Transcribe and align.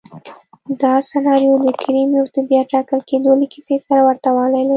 دا 0.81 0.93
سناریو 1.09 1.55
د 1.65 1.67
کریموف 1.81 2.27
د 2.35 2.37
بیا 2.49 2.61
ټاکل 2.71 2.99
کېدو 3.09 3.31
له 3.41 3.45
کیسې 3.53 3.75
سره 3.85 4.01
ورته 4.09 4.29
والی 4.37 4.61
لري. 4.67 4.69